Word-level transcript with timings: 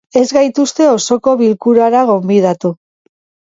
Ez 0.19 0.29
gaituzte 0.37 0.87
osoko 0.93 1.35
bilkurara 1.43 2.03
gonbidatu. 2.11 2.75